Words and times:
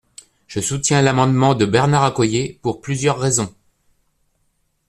Je 0.47 0.59
soutiens 0.61 1.03
l’amendement 1.03 1.53
de 1.53 1.63
Bernard 1.63 2.03
Accoyer, 2.05 2.57
pour 2.63 2.81
plusieurs 2.81 3.19
raisons. 3.19 3.53